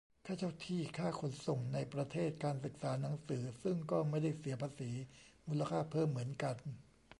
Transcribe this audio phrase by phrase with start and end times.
[0.25, 4.91] ค่าเช่าที่ ค่าขนส่งในประเทศ การศึกษา หนังสือ ซึ่งก็ไม่ได้เสียภาษี
[5.47, 6.55] มูลค่าเพิ่มเหมือนกัน